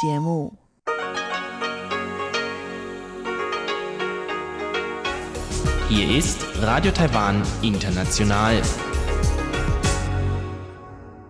[0.00, 0.52] 节目。
[5.88, 8.62] Hier ist Radio Taiwan International.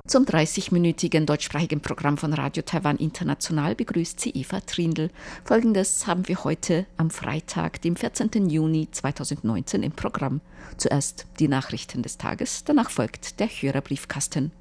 [0.06, 5.10] Zum 30-minütigen deutschsprachigen Programm von Radio Taiwan International begrüßt sie Eva Trindl.
[5.44, 8.50] Folgendes haben wir heute am Freitag, dem 14.
[8.50, 10.40] Juni 2019 im Programm.
[10.76, 14.52] Zuerst die Nachrichten des Tages, danach folgt der Hörerbriefkasten.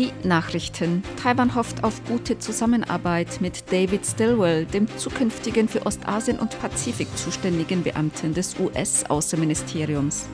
[0.00, 1.02] Die Nachrichten.
[1.22, 7.82] Taiwan hofft auf gute Zusammenarbeit mit David Stilwell, dem zukünftigen für Ostasien und Pazifik zuständigen
[7.82, 10.24] Beamten des US-Außenministeriums.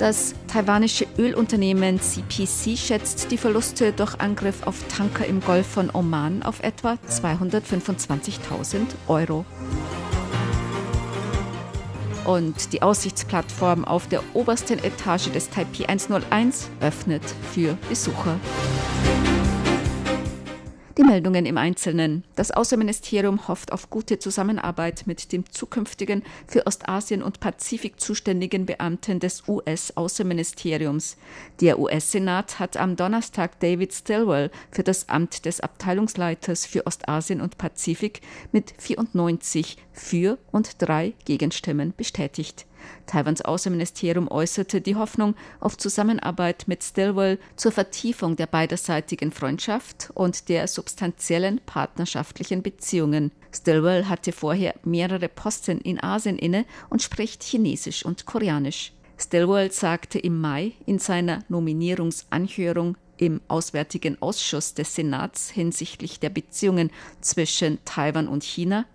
[0.00, 6.42] Das taiwanische Ölunternehmen CPC schätzt die Verluste durch Angriff auf Tanker im Golf von Oman
[6.42, 9.44] auf etwa 225.000 Euro.
[12.24, 18.38] Und die Aussichtsplattform auf der obersten Etage des Taipei 101 öffnet für Besucher.
[20.96, 22.22] Die Meldungen im Einzelnen.
[22.36, 29.18] Das Außenministerium hofft auf gute Zusammenarbeit mit dem zukünftigen für Ostasien und Pazifik zuständigen Beamten
[29.18, 31.16] des US-Außenministeriums.
[31.60, 37.58] Der US-Senat hat am Donnerstag David Stilwell für das Amt des Abteilungsleiters für Ostasien und
[37.58, 38.20] Pazifik
[38.52, 42.66] mit 94 für und drei Gegenstimmen bestätigt.
[43.06, 50.48] Taiwans Außenministerium äußerte die Hoffnung auf Zusammenarbeit mit Stilwell zur Vertiefung der beiderseitigen Freundschaft und
[50.48, 53.32] der substanziellen partnerschaftlichen Beziehungen.
[53.52, 58.92] Stilwell hatte vorher mehrere Posten in Asien inne und spricht Chinesisch und Koreanisch.
[59.16, 66.90] Stilwell sagte im Mai in seiner Nominierungsanhörung im Auswärtigen Ausschuss des Senats hinsichtlich der Beziehungen
[67.20, 68.86] zwischen Taiwan und China,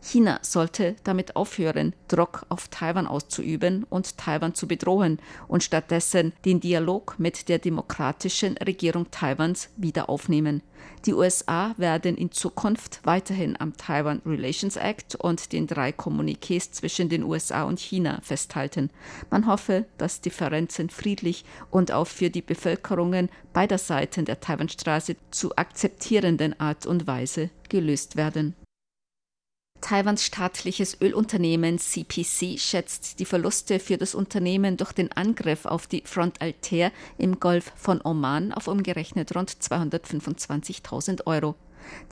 [0.00, 6.60] China sollte damit aufhören, Druck auf Taiwan auszuüben und Taiwan zu bedrohen und stattdessen den
[6.60, 10.62] Dialog mit der demokratischen Regierung Taiwans wieder aufnehmen.
[11.06, 17.08] Die USA werden in Zukunft weiterhin am Taiwan Relations Act und den drei Kommuniqués zwischen
[17.08, 18.90] den USA und China festhalten.
[19.30, 25.56] Man hoffe, dass Differenzen friedlich und auf für die Bevölkerungen beider Seiten der Taiwanstraße zu
[25.56, 28.54] akzeptierenden Art und Weise gelöst werden.
[29.80, 36.02] Taiwans staatliches Ölunternehmen CPC schätzt die Verluste für das Unternehmen durch den Angriff auf die
[36.04, 41.54] Front Altair im Golf von Oman auf umgerechnet rund 225.000 Euro.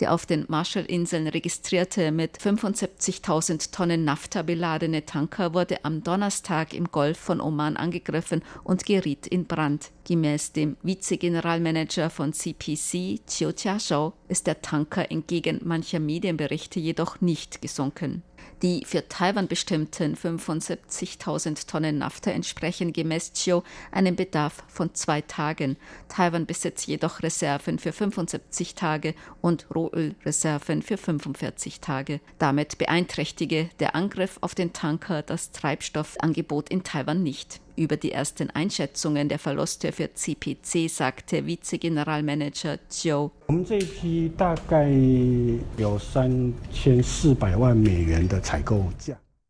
[0.00, 6.90] Der auf den Marshallinseln registrierte mit 75.000 Tonnen Nafta beladene Tanker wurde am Donnerstag im
[6.90, 9.90] Golf von Oman angegriffen und geriet in Brand.
[10.04, 17.60] Gemäß dem Vizegeneralmanager von CPC, Chiu Jiashou, ist der Tanker entgegen mancher Medienberichte jedoch nicht
[17.62, 18.22] gesunken.
[18.62, 23.60] Die für Taiwan bestimmten 75.000 Tonnen Nafta entsprechen gemäß Chiu
[23.92, 25.76] einem Bedarf von zwei Tagen.
[26.08, 32.20] Taiwan besitzt jedoch Reserven für 75 Tage und Rohölreserven für 45 Tage.
[32.38, 37.60] Damit beeinträchtige der Angriff auf den Tanker das Treibstoffangebot in Taiwan nicht.
[37.76, 43.28] Über die ersten Einschätzungen der Verluste für CPC sagte Vizegeneralmanager Chiu.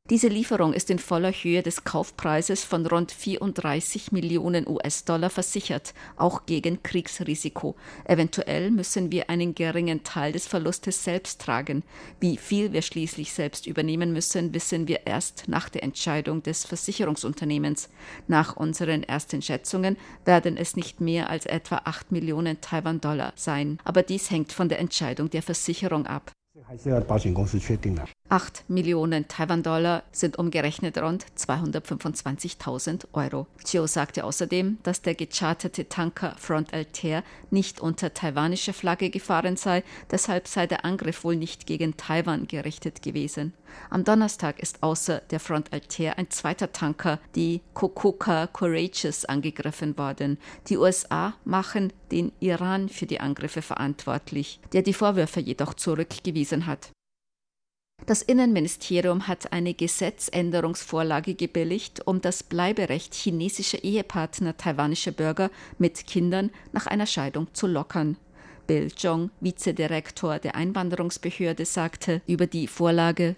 [0.09, 6.47] Diese Lieferung ist in voller Höhe des Kaufpreises von rund 34 Millionen US-Dollar versichert, auch
[6.47, 7.75] gegen Kriegsrisiko.
[8.05, 11.83] Eventuell müssen wir einen geringen Teil des Verlustes selbst tragen.
[12.21, 17.89] Wie viel wir schließlich selbst übernehmen müssen, wissen wir erst nach der Entscheidung des Versicherungsunternehmens.
[18.29, 23.79] Nach unseren ersten Schätzungen werden es nicht mehr als etwa 8 Millionen Taiwan-Dollar sein.
[23.83, 26.31] Aber dies hängt von der Entscheidung der Versicherung ab.
[28.29, 33.47] 8 Millionen Taiwan-Dollar sind umgerechnet rund 225.000 Euro.
[33.65, 39.85] Chio sagte außerdem, dass der gecharterte Tanker Front Altair nicht unter taiwanischer Flagge gefahren sei,
[40.11, 43.55] deshalb sei der Angriff wohl nicht gegen Taiwan gerichtet gewesen.
[43.91, 50.39] Am Donnerstag ist außer der Front Altair ein zweiter Tanker, die Kokuka Courageous, angegriffen worden.
[50.69, 56.91] Die USA machen den Iran für die Angriffe verantwortlich, der die Vorwürfe jedoch zurückgewiesen hat.
[58.05, 66.51] Das Innenministerium hat eine Gesetzänderungsvorlage gebilligt, um das Bleiberecht chinesischer Ehepartner taiwanischer Bürger mit Kindern
[66.73, 68.17] nach einer Scheidung zu lockern.
[68.67, 73.37] Bill Zhong, Vizedirektor der Einwanderungsbehörde, sagte über die Vorlage,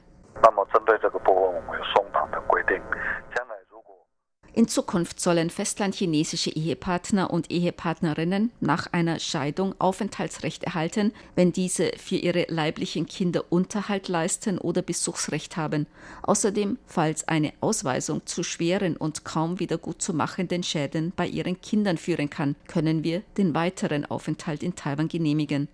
[4.59, 12.17] In Zukunft sollen festlandchinesische Ehepartner und Ehepartnerinnen nach einer Scheidung Aufenthaltsrecht erhalten, wenn diese für
[12.17, 15.87] ihre leiblichen Kinder Unterhalt leisten oder Besuchsrecht haben.
[16.25, 21.61] Außerdem, falls eine Ausweisung zu schweren und kaum wieder gut zu machenden Schäden bei ihren
[21.61, 25.69] Kindern führen kann, können wir den weiteren Aufenthalt in Taiwan genehmigen.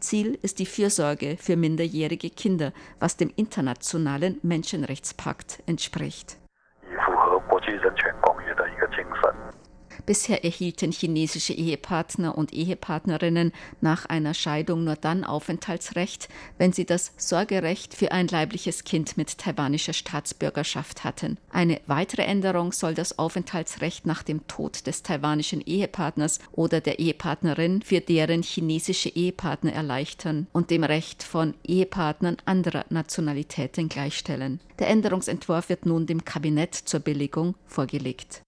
[0.00, 6.36] Ziel ist die Fürsorge für minderjährige Kinder, was dem internationalen Menschenrechtspakt entspricht.
[10.10, 16.28] Bisher erhielten chinesische Ehepartner und Ehepartnerinnen nach einer Scheidung nur dann Aufenthaltsrecht,
[16.58, 21.38] wenn sie das Sorgerecht für ein leibliches Kind mit taiwanischer Staatsbürgerschaft hatten.
[21.50, 27.80] Eine weitere Änderung soll das Aufenthaltsrecht nach dem Tod des taiwanischen Ehepartners oder der Ehepartnerin
[27.80, 34.58] für deren chinesische Ehepartner erleichtern und dem Recht von Ehepartnern anderer Nationalitäten gleichstellen.
[34.80, 38.42] Der Änderungsentwurf wird nun dem Kabinett zur Billigung vorgelegt.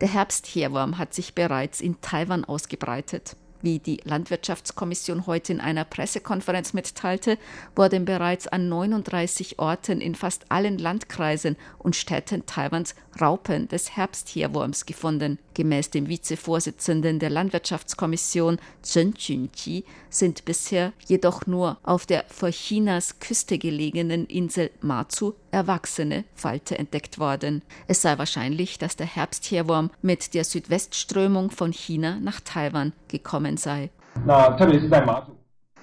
[0.00, 3.36] Der Herbstheerwurm hat sich bereits in Taiwan ausgebreitet.
[3.62, 7.36] Wie die Landwirtschaftskommission heute in einer Pressekonferenz mitteilte,
[7.76, 14.86] wurden bereits an 39 Orten in fast allen Landkreisen und Städten Taiwans Raupen des Herbstheerwurms
[14.86, 15.38] gefunden.
[15.52, 23.18] Gemäß dem Vizevorsitzenden der Landwirtschaftskommission Chen Junji sind bisher jedoch nur auf der vor Chinas
[23.18, 27.62] Küste gelegenen Insel Matsu erwachsene Falte entdeckt worden.
[27.88, 33.90] Es sei wahrscheinlich, dass der Herbstheerwurm mit der Südwestströmung von China nach Taiwan gekommen sei.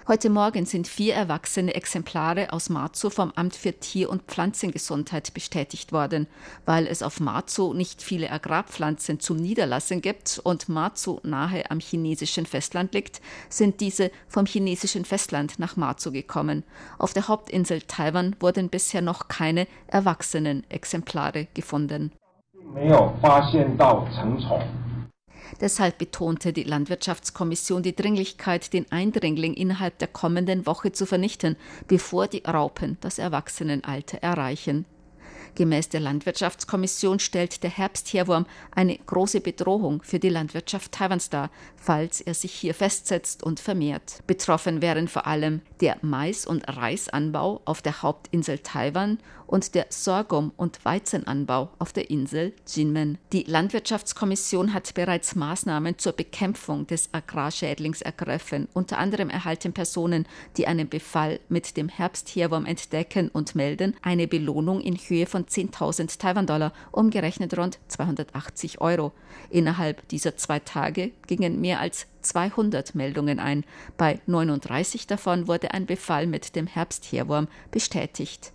[0.06, 5.32] Na, Heute Morgen sind vier erwachsene Exemplare aus Marzo vom Amt für Tier- und Pflanzengesundheit
[5.32, 6.26] bestätigt worden.
[6.67, 12.47] Weil es auf Marzo nicht viele Agrarpflanzen zum Niederlassen gibt und Marzo nahe am chinesischen
[12.47, 16.64] Festland liegt, sind diese vom chinesischen Festland nach Marzo gekommen.
[16.99, 22.12] Auf der Hauptinsel Taiwan wurden bisher noch keine erwachsenen Exemplare gefunden.
[22.75, 24.59] 没有发现到成虫。
[25.62, 31.56] Deshalb betonte die Landwirtschaftskommission die Dringlichkeit, den Eindringling innerhalb der kommenden Woche zu vernichten,
[31.88, 34.86] bevor die Raupen das Erwachsenenalter erreichen.
[35.57, 38.45] Gemäß der Landwirtschaftskommission stellt der Herbstheerwurm
[38.75, 44.21] eine große Bedrohung für die Landwirtschaft Taiwans dar, falls er sich hier festsetzt und vermehrt.
[44.27, 49.18] Betroffen wären vor allem der Mais- und Reisanbau auf der Hauptinsel Taiwan
[49.48, 53.18] und der Sorghum- und Weizenanbau auf der Insel Jinmen.
[53.31, 58.68] Die Landwirtschaftskommission hat bereits Maßnahmen zur Bekämpfung des Agrarschädlings ergriffen.
[58.74, 60.27] Unter anderem erhalten Personen,
[60.57, 66.20] die einen Befall mit dem Herbstheerwurm entdecken und melden, eine Belohnung in Höhe von 10.000
[66.20, 69.12] Taiwan-Dollar, umgerechnet rund 280 Euro.
[69.50, 73.64] Innerhalb dieser zwei Tage gingen mehr als 200 Meldungen ein.
[73.98, 78.54] Bei 39 davon wurde ein Befall mit dem Herbstheerwurm bestätigt.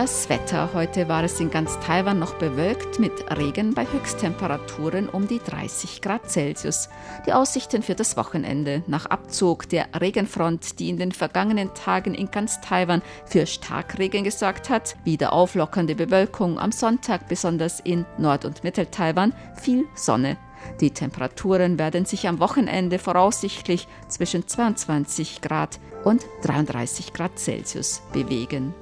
[0.01, 0.73] Das Wetter.
[0.73, 6.01] Heute war es in ganz Taiwan noch bewölkt mit Regen bei Höchsttemperaturen um die 30
[6.01, 6.89] Grad Celsius.
[7.27, 8.81] Die Aussichten für das Wochenende.
[8.87, 14.71] Nach Abzug der Regenfront, die in den vergangenen Tagen in ganz Taiwan für Starkregen gesorgt
[14.71, 20.37] hat, wieder auflockernde Bewölkung am Sonntag, besonders in Nord- und Mittel-Taiwan, viel Sonne.
[20.79, 28.73] Die Temperaturen werden sich am Wochenende voraussichtlich zwischen 22 Grad und 33 Grad Celsius bewegen.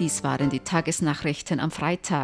[0.00, 2.22] Dies waren die Tagesnachrichten am Freitag.